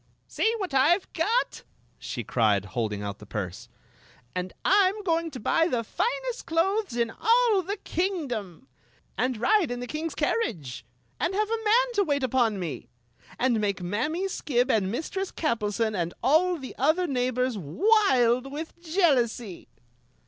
[0.25, 1.61] "See what I Ve got!"
[1.99, 3.69] she cried, holding out the purse."
[4.35, 7.33] And I 'm going to buy the finest clothes in Story of the Magic Clo
[7.35, 7.61] ak 83 4 all
[8.17, 8.67] the kingdom!
[9.15, 10.85] And ride in the king s carriage!
[11.19, 12.89] And have a man to wait upon me!
[13.37, 19.67] And make Mammy Skib and Mistress Kappleson and all the other neighbors wild with jealousy